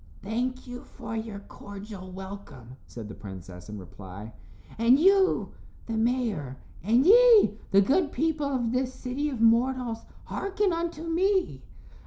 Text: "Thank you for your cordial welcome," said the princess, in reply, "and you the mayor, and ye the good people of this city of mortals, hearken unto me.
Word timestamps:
"Thank 0.23 0.65
you 0.65 0.83
for 0.83 1.15
your 1.15 1.41
cordial 1.41 2.11
welcome," 2.11 2.77
said 2.87 3.07
the 3.07 3.13
princess, 3.13 3.69
in 3.69 3.77
reply, 3.77 4.33
"and 4.79 4.99
you 4.99 5.51
the 5.85 5.93
mayor, 5.95 6.57
and 6.81 7.05
ye 7.05 7.59
the 7.69 7.81
good 7.81 8.11
people 8.11 8.47
of 8.47 8.71
this 8.71 8.95
city 8.95 9.29
of 9.29 9.39
mortals, 9.41 9.99
hearken 10.23 10.73
unto 10.73 11.03
me. 11.03 11.61